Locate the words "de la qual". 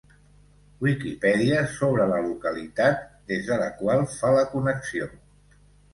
3.51-4.03